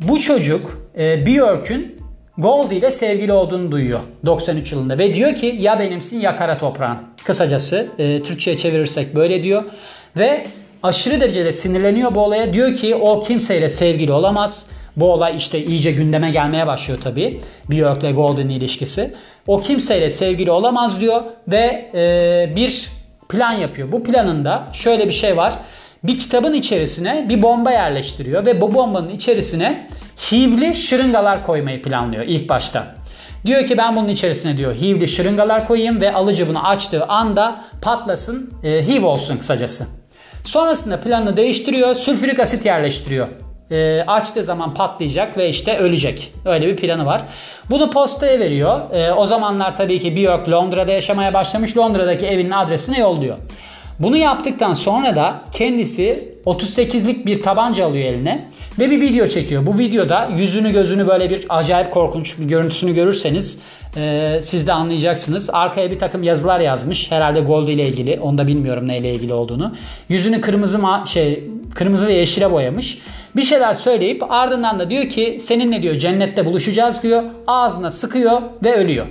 bu 0.00 0.20
çocuk 0.20 0.88
e, 0.98 1.26
Björk'ün 1.26 1.97
Gold 2.38 2.70
ile 2.70 2.90
sevgili 2.90 3.32
olduğunu 3.32 3.72
duyuyor 3.72 4.00
93 4.26 4.72
yılında 4.72 4.98
ve 4.98 5.14
diyor 5.14 5.34
ki 5.34 5.56
ya 5.60 5.78
benimsin 5.78 6.20
ya 6.20 6.36
kara 6.36 6.58
toprağın. 6.58 6.98
Kısacası 7.24 7.88
e, 7.98 8.22
Türkçe'ye 8.22 8.56
çevirirsek 8.56 9.14
böyle 9.14 9.42
diyor 9.42 9.64
ve 10.16 10.46
aşırı 10.82 11.20
derecede 11.20 11.52
sinirleniyor 11.52 12.14
bu 12.14 12.20
olaya. 12.20 12.52
Diyor 12.52 12.74
ki 12.74 12.94
o 12.94 13.20
kimseyle 13.20 13.68
sevgili 13.68 14.12
olamaz. 14.12 14.66
Bu 14.96 15.12
olay 15.12 15.36
işte 15.36 15.64
iyice 15.64 15.92
gündeme 15.92 16.30
gelmeye 16.30 16.66
başlıyor 16.66 17.00
tabii. 17.04 17.40
Björk 17.70 18.02
ile 18.02 18.12
Golden 18.12 18.48
ilişkisi. 18.48 19.14
O 19.46 19.60
kimseyle 19.60 20.10
sevgili 20.10 20.50
olamaz 20.50 21.00
diyor 21.00 21.22
ve 21.48 21.90
e, 21.94 22.56
bir 22.56 22.88
plan 23.28 23.52
yapıyor. 23.52 23.92
Bu 23.92 24.04
planında 24.04 24.66
şöyle 24.72 25.06
bir 25.06 25.12
şey 25.12 25.36
var. 25.36 25.54
Bir 26.04 26.18
kitabın 26.18 26.54
içerisine 26.54 27.26
bir 27.28 27.42
bomba 27.42 27.70
yerleştiriyor 27.70 28.46
ve 28.46 28.60
bu 28.60 28.74
bombanın 28.74 29.08
içerisine 29.08 29.88
HIV'li 30.18 30.74
şırıngalar 30.74 31.46
koymayı 31.46 31.82
planlıyor 31.82 32.24
ilk 32.26 32.48
başta. 32.48 32.94
Diyor 33.46 33.64
ki 33.64 33.78
ben 33.78 33.96
bunun 33.96 34.08
içerisine 34.08 34.56
diyor 34.56 34.74
HIV'li 34.74 35.08
şırıngalar 35.08 35.64
koyayım 35.64 36.00
ve 36.00 36.12
alıcı 36.12 36.48
bunu 36.48 36.68
açtığı 36.68 37.04
anda 37.06 37.64
patlasın 37.82 38.52
e, 38.64 38.86
HIV 38.86 39.04
olsun 39.04 39.36
kısacası. 39.36 39.86
Sonrasında 40.44 41.00
planını 41.00 41.36
değiştiriyor. 41.36 41.94
Sülfürik 41.94 42.40
asit 42.40 42.66
yerleştiriyor. 42.66 43.28
E, 43.70 44.04
açtığı 44.06 44.44
zaman 44.44 44.74
patlayacak 44.74 45.36
ve 45.36 45.48
işte 45.48 45.78
ölecek. 45.78 46.34
Öyle 46.44 46.66
bir 46.66 46.76
planı 46.76 47.06
var. 47.06 47.22
Bunu 47.70 47.90
postaya 47.90 48.38
veriyor. 48.38 48.80
E, 48.92 49.12
o 49.12 49.26
zamanlar 49.26 49.76
tabii 49.76 50.00
ki 50.00 50.16
Björk 50.16 50.48
Londra'da 50.48 50.92
yaşamaya 50.92 51.34
başlamış. 51.34 51.76
Londra'daki 51.76 52.26
evinin 52.26 52.50
adresine 52.50 52.98
yolluyor. 52.98 53.36
Bunu 53.98 54.16
yaptıktan 54.16 54.72
sonra 54.72 55.16
da 55.16 55.42
kendisi 55.52 56.28
38'lik 56.46 57.26
bir 57.26 57.42
tabanca 57.42 57.86
alıyor 57.86 58.04
eline 58.04 58.48
ve 58.78 58.90
bir 58.90 59.00
video 59.00 59.26
çekiyor. 59.26 59.66
Bu 59.66 59.78
videoda 59.78 60.30
yüzünü 60.36 60.72
gözünü 60.72 61.08
böyle 61.08 61.30
bir 61.30 61.46
acayip 61.48 61.90
korkunç 61.90 62.38
bir 62.38 62.44
görüntüsünü 62.44 62.94
görürseniz 62.94 63.58
e, 63.96 64.38
siz 64.42 64.66
de 64.66 64.72
anlayacaksınız. 64.72 65.50
Arkaya 65.52 65.90
bir 65.90 65.98
takım 65.98 66.22
yazılar 66.22 66.60
yazmış. 66.60 67.10
Herhalde 67.10 67.40
Gold 67.40 67.68
ile 67.68 67.88
ilgili. 67.88 68.20
Onu 68.20 68.38
da 68.38 68.46
bilmiyorum 68.46 68.88
neyle 68.88 69.14
ilgili 69.14 69.32
olduğunu. 69.32 69.74
Yüzünü 70.08 70.40
kırmızı 70.40 70.78
ma 70.78 71.04
şey 71.06 71.44
kırmızı 71.74 72.06
ve 72.06 72.12
yeşile 72.12 72.52
boyamış. 72.52 72.98
Bir 73.36 73.42
şeyler 73.42 73.74
söyleyip 73.74 74.32
ardından 74.32 74.78
da 74.78 74.90
diyor 74.90 75.08
ki 75.08 75.38
seninle 75.40 75.82
diyor 75.82 75.94
cennette 75.94 76.46
buluşacağız 76.46 77.02
diyor. 77.02 77.22
Ağzına 77.46 77.90
sıkıyor 77.90 78.42
ve 78.64 78.74
ölüyor. 78.74 79.06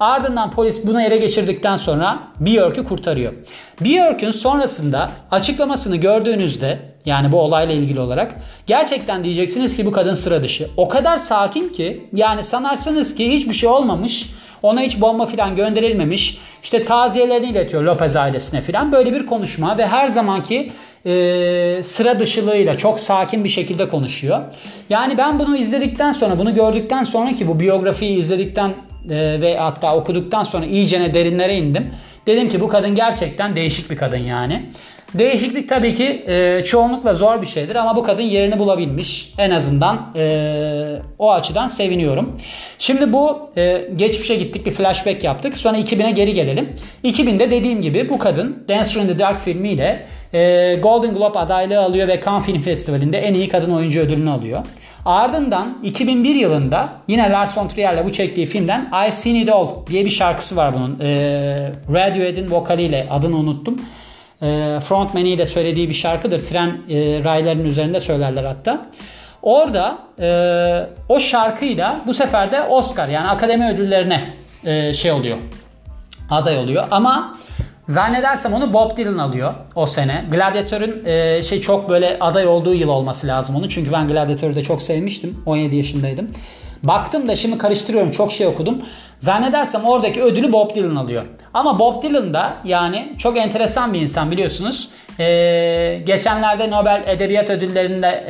Ardından 0.00 0.50
polis 0.50 0.86
bunu 0.86 1.02
ele 1.02 1.16
geçirdikten 1.16 1.76
sonra 1.76 2.18
Björk'ü 2.40 2.84
kurtarıyor. 2.84 3.32
Björk'ün 3.80 4.30
sonrasında 4.30 5.10
açıklamasını 5.30 5.96
gördüğünüzde 5.96 6.78
yani 7.04 7.32
bu 7.32 7.40
olayla 7.40 7.74
ilgili 7.74 8.00
olarak 8.00 8.34
gerçekten 8.66 9.24
diyeceksiniz 9.24 9.76
ki 9.76 9.86
bu 9.86 9.92
kadın 9.92 10.14
sıra 10.14 10.42
dışı. 10.42 10.68
O 10.76 10.88
kadar 10.88 11.16
sakin 11.16 11.68
ki 11.68 12.08
yani 12.12 12.44
sanarsınız 12.44 13.14
ki 13.14 13.32
hiçbir 13.32 13.52
şey 13.52 13.68
olmamış. 13.68 14.30
Ona 14.62 14.80
hiç 14.80 15.00
bomba 15.00 15.26
falan 15.26 15.56
gönderilmemiş. 15.56 16.38
İşte 16.62 16.84
taziyelerini 16.84 17.46
iletiyor 17.46 17.82
Lopez 17.82 18.16
ailesine 18.16 18.60
falan. 18.60 18.92
Böyle 18.92 19.12
bir 19.12 19.26
konuşma 19.26 19.78
ve 19.78 19.86
her 19.86 20.08
zamanki 20.08 20.72
e, 21.04 21.82
sıra 21.82 22.18
dışılığıyla 22.18 22.76
çok 22.76 23.00
sakin 23.00 23.44
bir 23.44 23.48
şekilde 23.48 23.88
konuşuyor. 23.88 24.40
Yani 24.90 25.18
ben 25.18 25.38
bunu 25.38 25.56
izledikten 25.56 26.12
sonra, 26.12 26.38
bunu 26.38 26.54
gördükten 26.54 27.02
sonra 27.02 27.34
ki 27.34 27.48
bu 27.48 27.60
biyografiyi 27.60 28.18
izledikten 28.18 28.74
e, 29.10 29.40
ve 29.40 29.56
hatta 29.58 29.96
okuduktan 29.96 30.42
sonra 30.42 30.66
iyicene 30.66 31.14
derinlere 31.14 31.56
indim. 31.56 31.94
Dedim 32.26 32.48
ki 32.48 32.60
bu 32.60 32.68
kadın 32.68 32.94
gerçekten 32.94 33.56
değişik 33.56 33.90
bir 33.90 33.96
kadın 33.96 34.16
yani. 34.16 34.66
Değişiklik 35.18 35.68
tabii 35.68 35.94
ki 35.94 36.22
e, 36.26 36.64
çoğunlukla 36.64 37.14
zor 37.14 37.42
bir 37.42 37.46
şeydir 37.46 37.76
ama 37.76 37.96
bu 37.96 38.02
kadın 38.02 38.22
yerini 38.22 38.58
bulabilmiş. 38.58 39.32
En 39.38 39.50
azından 39.50 40.12
e, 40.16 40.96
o 41.18 41.32
açıdan 41.32 41.68
seviniyorum. 41.68 42.38
Şimdi 42.78 43.12
bu 43.12 43.50
e, 43.56 43.88
geçmişe 43.96 44.36
gittik 44.36 44.66
bir 44.66 44.70
flashback 44.70 45.24
yaptık. 45.24 45.56
Sonra 45.56 45.78
2000'e 45.78 46.10
geri 46.10 46.34
gelelim. 46.34 46.68
2000'de 47.04 47.50
dediğim 47.50 47.82
gibi 47.82 48.08
bu 48.08 48.18
kadın 48.18 48.64
Dancer 48.68 49.00
in 49.00 49.06
the 49.06 49.18
Dark 49.18 49.38
filmiyle 49.38 50.06
e, 50.32 50.74
Golden 50.82 51.14
Globe 51.14 51.38
adaylığı 51.38 51.80
alıyor 51.80 52.08
ve 52.08 52.20
Cannes 52.24 52.46
Film 52.46 52.62
Festivali'nde 52.62 53.18
en 53.18 53.34
iyi 53.34 53.48
kadın 53.48 53.70
oyuncu 53.70 54.00
ödülünü 54.00 54.30
alıyor. 54.30 54.66
Ardından 55.04 55.78
2001 55.82 56.34
yılında 56.34 56.88
yine 57.08 57.30
Lars 57.30 57.58
von 57.58 57.68
Trier'le 57.68 58.04
bu 58.04 58.12
çektiği 58.12 58.46
filmden 58.46 58.90
I've 59.04 59.12
Seen 59.12 59.34
It 59.34 59.48
All 59.48 59.68
diye 59.86 60.04
bir 60.04 60.10
şarkısı 60.10 60.56
var 60.56 60.74
bunun. 60.74 60.98
E, 61.00 61.72
Radiohead'in 61.92 62.50
vokaliyle 62.50 63.06
adını 63.10 63.36
unuttum. 63.36 63.76
E, 64.42 64.80
frontman'i 64.80 65.38
de 65.38 65.46
söylediği 65.46 65.88
bir 65.88 65.94
şarkıdır. 65.94 66.44
Tren 66.44 66.68
e, 66.88 67.24
raylarının 67.24 67.64
üzerinde 67.64 68.00
söylerler 68.00 68.44
hatta. 68.44 68.86
Orada 69.42 69.98
e, 70.20 70.86
o 71.08 71.20
şarkıyla 71.20 72.00
bu 72.06 72.14
sefer 72.14 72.52
de 72.52 72.62
Oscar 72.62 73.08
yani 73.08 73.28
akademi 73.28 73.68
ödüllerine 73.68 74.24
e, 74.64 74.94
şey 74.94 75.12
oluyor. 75.12 75.36
Aday 76.30 76.58
oluyor 76.58 76.84
ama 76.90 77.36
Zannedersem 77.88 78.52
onu 78.54 78.72
Bob 78.72 78.96
Dylan 78.96 79.18
alıyor 79.18 79.54
o 79.74 79.86
sene. 79.86 80.24
Gladiatör'ün 80.30 81.04
e, 81.04 81.42
şey 81.42 81.60
çok 81.60 81.88
böyle 81.88 82.16
aday 82.20 82.46
olduğu 82.46 82.74
yıl 82.74 82.88
olması 82.88 83.26
lazım 83.26 83.56
onu. 83.56 83.68
Çünkü 83.68 83.92
ben 83.92 84.08
Gladiatör'ü 84.08 84.56
de 84.56 84.62
çok 84.62 84.82
sevmiştim. 84.82 85.42
17 85.46 85.76
yaşındaydım. 85.76 86.30
Baktım 86.82 87.28
da 87.28 87.36
şimdi 87.36 87.58
karıştırıyorum 87.58 88.10
çok 88.10 88.32
şey 88.32 88.46
okudum. 88.46 88.82
Zannedersem 89.20 89.84
oradaki 89.84 90.22
ödülü 90.22 90.52
Bob 90.52 90.74
Dylan 90.74 90.96
alıyor. 90.96 91.22
Ama 91.56 91.78
Bob 91.78 92.02
Dylan 92.02 92.34
da 92.34 92.54
yani 92.64 93.12
çok 93.18 93.36
enteresan 93.36 93.92
bir 93.94 94.00
insan 94.00 94.30
biliyorsunuz. 94.30 94.88
Ee, 95.20 96.00
geçenlerde 96.06 96.70
Nobel 96.70 97.02
Edebiyat 97.06 97.50
Ödülleri'nde 97.50 98.24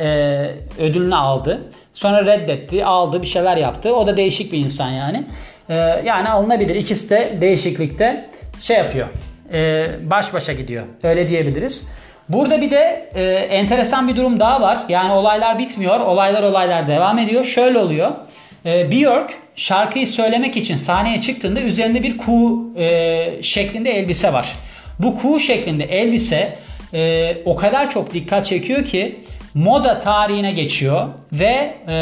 e, 0.79 0.83
ödülünü 0.83 1.15
aldı. 1.15 1.61
Sonra 1.93 2.25
reddetti, 2.25 2.85
aldı, 2.85 3.21
bir 3.21 3.27
şeyler 3.27 3.57
yaptı. 3.57 3.95
O 3.95 4.07
da 4.07 4.17
değişik 4.17 4.51
bir 4.51 4.57
insan 4.57 4.89
yani. 4.89 5.23
Ee, 5.69 5.75
yani 6.05 6.29
alınabilir. 6.29 6.75
İkisi 6.75 7.09
de 7.09 7.37
değişiklikte 7.41 8.29
şey 8.59 8.77
yapıyor 8.77 9.07
e, 9.53 9.85
baş 10.03 10.33
başa 10.33 10.53
gidiyor. 10.53 10.83
Öyle 11.03 11.29
diyebiliriz. 11.29 11.87
Burada 12.29 12.61
bir 12.61 12.71
de 12.71 13.09
e, 13.15 13.23
enteresan 13.33 14.07
bir 14.07 14.15
durum 14.15 14.39
daha 14.39 14.61
var. 14.61 14.77
Yani 14.89 15.11
olaylar 15.11 15.59
bitmiyor. 15.59 15.99
Olaylar 15.99 16.43
olaylar 16.43 16.87
devam 16.87 17.19
ediyor. 17.19 17.43
Şöyle 17.43 17.79
oluyor. 17.79 18.11
E, 18.65 18.91
Björk 18.91 19.33
şarkıyı 19.55 20.07
söylemek 20.07 20.57
için 20.57 20.75
sahneye 20.75 21.21
çıktığında 21.21 21.61
üzerinde 21.61 22.03
bir 22.03 22.17
kuğu 22.17 22.73
e, 22.77 23.27
şeklinde 23.41 23.91
elbise 23.91 24.33
var. 24.33 24.53
Bu 24.99 25.15
kuğu 25.15 25.39
şeklinde 25.39 25.83
elbise 25.83 26.57
e, 26.93 27.33
o 27.45 27.55
kadar 27.55 27.89
çok 27.89 28.13
dikkat 28.13 28.45
çekiyor 28.45 28.85
ki 28.85 29.19
moda 29.53 29.99
tarihine 29.99 30.51
geçiyor 30.51 31.07
ve 31.33 31.75
e, 31.87 31.97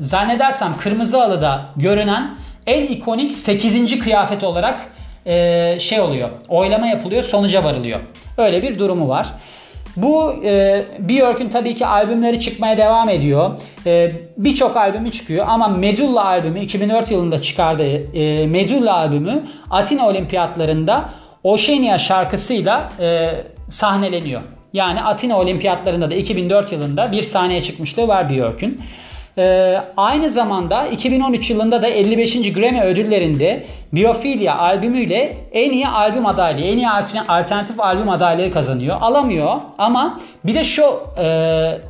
zannedersem 0.00 0.76
Kırmızı 0.80 1.16
Halı'da 1.16 1.70
görünen 1.76 2.38
en 2.66 2.86
ikonik 2.86 3.34
8. 3.34 3.98
kıyafet 3.98 4.44
olarak 4.44 4.80
e, 5.26 5.76
şey 5.80 6.00
oluyor. 6.00 6.28
Oylama 6.48 6.86
yapılıyor, 6.86 7.22
sonuca 7.22 7.64
varılıyor. 7.64 8.00
Öyle 8.38 8.62
bir 8.62 8.78
durumu 8.78 9.08
var. 9.08 9.26
Bu 10.02 10.34
e, 10.44 10.84
Björk'ün 10.98 11.48
tabii 11.48 11.74
ki 11.74 11.86
albümleri 11.86 12.40
çıkmaya 12.40 12.76
devam 12.76 13.08
ediyor. 13.08 13.50
E, 13.86 14.12
Birçok 14.36 14.76
albümü 14.76 15.10
çıkıyor 15.10 15.46
ama 15.48 15.68
Medulla 15.68 16.24
albümü 16.24 16.60
2004 16.60 17.10
yılında 17.10 17.42
çıkardığı 17.42 18.16
e, 18.16 18.46
Medulla 18.46 18.96
albümü 18.96 19.48
Atina 19.70 20.08
Olimpiyatlarında 20.08 21.10
Oceania 21.42 21.98
şarkısıyla 21.98 22.88
e, 23.00 23.30
sahneleniyor. 23.68 24.40
Yani 24.72 25.02
Atina 25.02 25.38
Olimpiyatlarında 25.38 26.10
da 26.10 26.14
2004 26.14 26.72
yılında 26.72 27.12
bir 27.12 27.22
sahneye 27.22 27.62
çıkmışlığı 27.62 28.08
var 28.08 28.30
Björk'ün. 28.30 28.80
Ee, 29.38 29.78
aynı 29.96 30.30
zamanda 30.30 30.86
2013 30.86 31.50
yılında 31.50 31.82
da 31.82 31.88
55. 31.88 32.52
Grammy 32.52 32.80
ödüllerinde 32.80 33.64
Biophilia 33.92 34.58
albümüyle 34.58 35.36
en 35.52 35.70
iyi 35.70 35.88
albüm 35.88 36.26
adaylığı, 36.26 36.60
en 36.60 36.78
iyi 36.78 36.88
alternatif 37.28 37.80
albüm 37.80 38.08
adaylığı 38.08 38.50
kazanıyor. 38.50 38.96
Alamıyor 39.00 39.56
ama 39.78 40.20
bir 40.44 40.54
de 40.54 40.64
şu 40.64 40.82
e, 41.18 41.24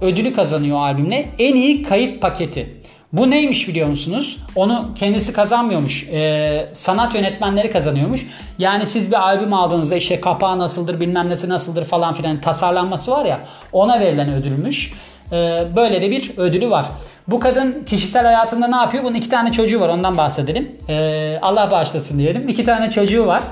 ödülü 0.01 0.33
kazanıyor 0.33 0.79
albümle 0.79 1.27
en 1.39 1.55
iyi 1.55 1.83
kayıt 1.83 2.21
paketi. 2.21 2.79
Bu 3.13 3.31
neymiş 3.31 3.69
biliyor 3.69 3.89
musunuz? 3.89 4.39
Onu 4.57 4.91
kendisi 4.97 5.33
kazanmıyormuş. 5.33 6.09
Ee, 6.09 6.69
sanat 6.73 7.15
yönetmenleri 7.15 7.71
kazanıyormuş. 7.71 8.27
Yani 8.59 8.87
siz 8.87 9.11
bir 9.11 9.17
albüm 9.17 9.55
aldığınızda 9.55 9.97
işte 9.97 10.21
kapağı 10.21 10.59
nasıldır 10.59 11.01
bilmem 11.01 11.29
nesi 11.29 11.49
nasıldır 11.49 11.85
falan 11.85 12.15
filan 12.15 12.41
tasarlanması 12.41 13.11
var 13.11 13.25
ya 13.25 13.41
ona 13.73 14.01
verilen 14.01 14.33
ödülmüş. 14.33 14.93
Ee, 15.33 15.67
böyle 15.77 16.03
de 16.03 16.11
bir 16.11 16.33
ödülü 16.37 16.71
var. 16.71 16.87
Bu 17.29 17.41
kadın 17.41 17.85
kişisel 17.85 18.25
hayatında 18.25 18.69
ne 18.69 18.77
yapıyor? 18.77 19.05
Bunun 19.05 19.15
iki 19.15 19.31
tane 19.31 19.53
çocuğu 19.53 19.81
var 19.81 19.89
ondan 19.89 20.17
bahsedelim. 20.17 20.77
Ee, 20.89 21.39
Allah 21.43 21.71
bağışlasın 21.71 22.19
diyelim. 22.19 22.49
İki 22.49 22.65
tane 22.65 22.91
çocuğu 22.91 23.27
var. 23.27 23.43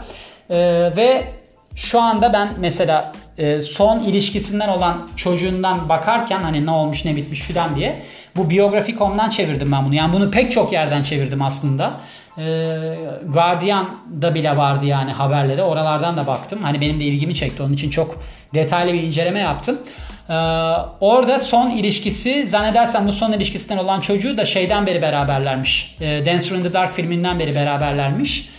Ee, 0.51 0.57
ve 0.97 1.25
şu 1.77 2.01
anda 2.01 2.33
ben 2.33 2.49
mesela 2.59 3.13
e, 3.39 3.61
son 3.61 4.01
ilişkisinden 4.01 4.69
olan 4.69 5.09
çocuğundan 5.17 5.89
bakarken 5.89 6.41
hani 6.41 6.67
ne 6.67 6.71
olmuş 6.71 7.05
ne 7.05 7.17
bitmiş 7.17 7.41
filan 7.41 7.77
diye 7.77 8.03
bu 8.37 8.51
biyografi.com'dan 8.51 9.31
çevirdim 9.31 9.73
ben 9.73 9.87
bunu. 9.87 9.95
Yani 9.95 10.13
bunu 10.13 10.31
pek 10.31 10.53
çok 10.53 10.73
yerden 10.73 11.03
çevirdim 11.03 11.43
aslında. 11.43 12.01
Ee, 12.39 12.95
Guardian'da 13.27 14.35
bile 14.35 14.57
vardı 14.57 14.87
yani 14.87 15.13
haberleri. 15.13 15.63
Oralardan 15.63 16.17
da 16.17 16.27
baktım. 16.27 16.59
Hani 16.63 16.81
benim 16.81 17.01
de 17.01 17.05
ilgimi 17.05 17.35
çekti. 17.35 17.63
Onun 17.63 17.73
için 17.73 17.91
çok 17.91 18.23
detaylı 18.55 18.93
bir 18.93 19.03
inceleme 19.03 19.41
yaptım. 19.41 19.79
Ee, 20.29 20.33
orada 21.01 21.39
son 21.39 21.71
ilişkisi 21.71 22.49
zannedersem 22.49 23.07
bu 23.07 23.13
son 23.13 23.33
ilişkisinden 23.33 23.79
olan 23.79 24.01
çocuğu 24.01 24.39
da 24.39 24.45
şeyden 24.45 24.87
beri 24.87 25.03
beraberlermiş. 25.03 25.97
Ee, 26.01 26.23
Dancer 26.27 26.57
in 26.57 26.63
the 26.63 26.73
Dark 26.73 26.93
filminden 26.93 27.39
beri 27.39 27.55
beraberlermiş. 27.55 28.56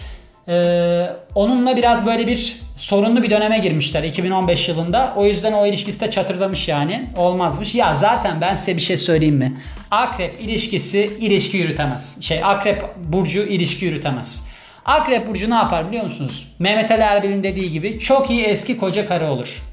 Ee, 0.49 1.09
onunla 1.35 1.77
biraz 1.77 2.05
böyle 2.05 2.27
bir 2.27 2.55
sorunlu 2.77 3.23
bir 3.23 3.29
döneme 3.29 3.59
girmişler 3.59 4.03
2015 4.03 4.69
yılında. 4.69 5.13
O 5.15 5.25
yüzden 5.25 5.53
o 5.53 5.65
ilişkisi 5.65 6.01
de 6.01 6.11
çatırdamış 6.11 6.67
yani. 6.67 7.07
Olmazmış. 7.17 7.75
Ya 7.75 7.93
zaten 7.93 8.41
ben 8.41 8.55
size 8.55 8.77
bir 8.77 8.81
şey 8.81 8.97
söyleyeyim 8.97 9.35
mi? 9.35 9.61
Akrep 9.91 10.41
ilişkisi 10.41 11.11
ilişki 11.19 11.57
yürütemez. 11.57 12.21
Şey 12.21 12.43
Akrep 12.43 12.83
burcu 13.03 13.39
ilişki 13.39 13.85
yürütemez. 13.85 14.47
Akrep 14.85 15.27
burcu 15.27 15.49
ne 15.49 15.55
yapar 15.55 15.87
biliyor 15.87 16.03
musunuz? 16.03 16.47
Mehmet 16.59 16.91
Ali 16.91 17.01
Erbil'in 17.01 17.43
dediği 17.43 17.71
gibi 17.71 17.99
çok 17.99 18.29
iyi 18.29 18.43
eski 18.43 18.77
koca 18.77 19.07
karı 19.07 19.27
olur. 19.29 19.63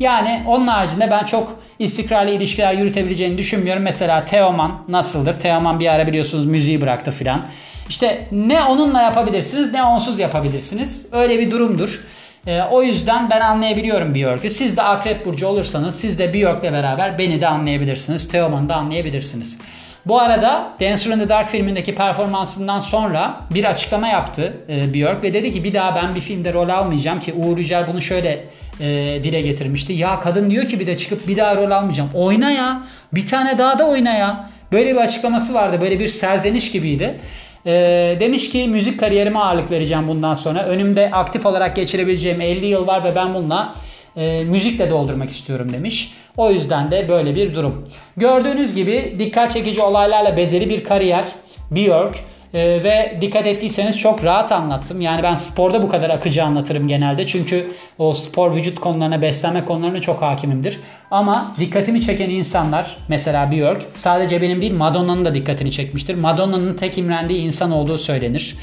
Yani 0.00 0.42
onun 0.46 0.66
haricinde 0.66 1.10
ben 1.10 1.24
çok 1.24 1.62
istikrarlı 1.78 2.30
ilişkiler 2.30 2.74
yürütebileceğini 2.74 3.38
düşünmüyorum. 3.38 3.82
Mesela 3.82 4.24
Teoman 4.24 4.84
nasıldır? 4.88 5.38
Teoman 5.40 5.80
bir 5.80 5.86
ara 5.86 6.06
biliyorsunuz 6.06 6.46
müziği 6.46 6.80
bıraktı 6.80 7.10
filan. 7.10 7.46
İşte 7.90 8.26
ne 8.32 8.62
onunla 8.62 9.02
yapabilirsiniz 9.02 9.72
ne 9.72 9.84
onsuz 9.84 10.18
yapabilirsiniz. 10.18 11.08
Öyle 11.12 11.38
bir 11.38 11.50
durumdur. 11.50 12.00
E, 12.46 12.62
o 12.62 12.82
yüzden 12.82 13.30
ben 13.30 13.40
anlayabiliyorum 13.40 14.14
Björk'ü. 14.14 14.50
Siz 14.50 14.76
de 14.76 14.82
Akrep 14.82 15.26
Burcu 15.26 15.46
olursanız 15.46 16.00
siz 16.00 16.18
de 16.18 16.34
Björk'le 16.34 16.72
beraber 16.72 17.18
beni 17.18 17.40
de 17.40 17.46
anlayabilirsiniz. 17.46 18.28
Teoman'ı 18.28 18.68
da 18.68 18.74
anlayabilirsiniz. 18.74 19.58
Bu 20.06 20.20
arada 20.20 20.72
Dancer 20.80 21.10
in 21.10 21.18
the 21.18 21.28
Dark 21.28 21.48
filmindeki 21.48 21.94
performansından 21.94 22.80
sonra 22.80 23.40
bir 23.54 23.64
açıklama 23.64 24.08
yaptı 24.08 24.52
e, 24.68 24.94
Björk 24.94 25.22
ve 25.22 25.34
dedi 25.34 25.52
ki 25.52 25.64
bir 25.64 25.74
daha 25.74 25.94
ben 25.94 26.14
bir 26.14 26.20
filmde 26.20 26.52
rol 26.52 26.68
almayacağım 26.68 27.20
ki 27.20 27.32
Uğur 27.32 27.58
Yücel 27.58 27.86
bunu 27.86 28.00
şöyle 28.00 28.44
e, 28.80 28.86
dile 29.24 29.40
getirmişti. 29.40 29.92
Ya 29.92 30.20
kadın 30.20 30.50
diyor 30.50 30.66
ki 30.66 30.80
bir 30.80 30.86
de 30.86 30.96
çıkıp 30.96 31.28
bir 31.28 31.36
daha 31.36 31.56
rol 31.56 31.70
almayacağım. 31.70 32.10
Oyna 32.14 32.50
ya. 32.50 32.82
Bir 33.12 33.26
tane 33.26 33.58
daha 33.58 33.78
da 33.78 33.86
oyna 33.86 34.14
ya. 34.14 34.50
Böyle 34.72 34.94
bir 34.94 35.00
açıklaması 35.00 35.54
vardı. 35.54 35.80
Böyle 35.80 36.00
bir 36.00 36.08
serzeniş 36.08 36.70
gibiydi. 36.70 37.20
E, 37.66 38.16
demiş 38.20 38.50
ki 38.50 38.68
müzik 38.68 39.00
kariyerime 39.00 39.38
ağırlık 39.38 39.70
vereceğim 39.70 40.08
bundan 40.08 40.34
sonra. 40.34 40.64
Önümde 40.64 41.10
aktif 41.12 41.46
olarak 41.46 41.76
geçirebileceğim 41.76 42.40
50 42.40 42.66
yıl 42.66 42.86
var 42.86 43.04
ve 43.04 43.14
ben 43.14 43.34
bununla 43.34 43.74
e, 44.16 44.44
müzikle 44.44 44.90
doldurmak 44.90 45.30
istiyorum 45.30 45.72
demiş. 45.72 46.14
O 46.36 46.50
yüzden 46.50 46.90
de 46.90 47.08
böyle 47.08 47.34
bir 47.34 47.54
durum. 47.54 47.88
Gördüğünüz 48.16 48.74
gibi 48.74 49.16
dikkat 49.18 49.52
çekici 49.52 49.82
olaylarla 49.82 50.36
bezeli 50.36 50.70
bir 50.70 50.84
kariyer. 50.84 51.24
Björk 51.70 52.16
ee, 52.54 52.84
ve 52.84 53.18
dikkat 53.20 53.46
ettiyseniz 53.46 53.98
çok 53.98 54.24
rahat 54.24 54.52
anlattım. 54.52 55.00
Yani 55.00 55.22
ben 55.22 55.34
sporda 55.34 55.82
bu 55.82 55.88
kadar 55.88 56.10
akıcı 56.10 56.44
anlatırım 56.44 56.88
genelde. 56.88 57.26
Çünkü 57.26 57.66
o 57.98 58.14
spor 58.14 58.54
vücut 58.54 58.80
konularına, 58.80 59.22
beslenme 59.22 59.64
konularına 59.64 60.00
çok 60.00 60.22
hakimimdir. 60.22 60.80
Ama 61.10 61.54
dikkatimi 61.60 62.00
çeken 62.00 62.30
insanlar 62.30 62.96
mesela 63.08 63.52
Björk 63.52 63.86
sadece 63.94 64.42
benim 64.42 64.60
değil 64.60 64.74
Madonna'nın 64.74 65.24
da 65.24 65.34
dikkatini 65.34 65.70
çekmiştir. 65.70 66.14
Madonna'nın 66.14 66.74
tek 66.74 66.98
imrendiği 66.98 67.40
insan 67.40 67.70
olduğu 67.70 67.98
söylenir. 67.98 68.56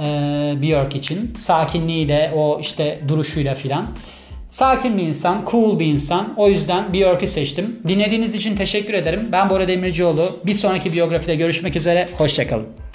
Ee, 0.00 0.54
Björk 0.62 0.96
için. 0.96 1.34
Sakinliğiyle, 1.36 2.32
o 2.36 2.58
işte 2.60 3.00
duruşuyla 3.08 3.54
filan. 3.54 3.86
Sakin 4.50 4.98
bir 4.98 5.02
insan, 5.02 5.42
cool 5.50 5.78
bir 5.78 5.86
insan. 5.86 6.34
O 6.36 6.48
yüzden 6.48 6.94
Björk'ü 6.94 7.26
seçtim. 7.26 7.80
Dinlediğiniz 7.88 8.34
için 8.34 8.56
teşekkür 8.56 8.94
ederim. 8.94 9.28
Ben 9.32 9.50
Bora 9.50 9.68
Demircioğlu. 9.68 10.36
Bir 10.46 10.54
sonraki 10.54 10.92
biyografide 10.92 11.34
görüşmek 11.34 11.76
üzere. 11.76 12.08
Hoşçakalın. 12.18 12.87